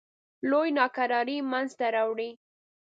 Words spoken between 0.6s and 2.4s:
ناکرارۍ منځته راوړې.